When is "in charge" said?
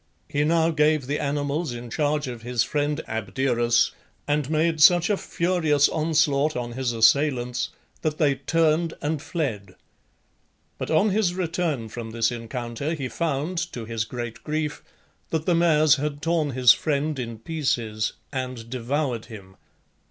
1.73-2.27